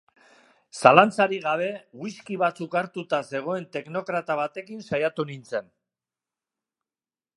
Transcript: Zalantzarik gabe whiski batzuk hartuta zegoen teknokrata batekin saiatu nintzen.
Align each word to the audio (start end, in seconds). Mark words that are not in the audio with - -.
Zalantzarik 0.81 1.43
gabe 1.47 1.67
whiski 2.03 2.37
batzuk 2.43 2.77
hartuta 2.81 3.19
zegoen 3.35 3.69
teknokrata 3.77 4.39
batekin 4.41 4.83
saiatu 4.89 5.27
nintzen. 5.33 5.71